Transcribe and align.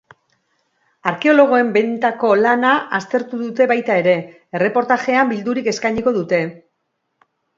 Arkeologoen 1.09 1.67
bentako 1.75 2.31
lana 2.45 2.71
aztertu 2.99 3.41
dute 3.43 3.67
baita 3.73 3.99
ere, 4.03 4.15
erreportajean 4.61 5.31
bildurik 5.35 5.71
eskainiko 5.75 6.17
dute. 6.19 6.41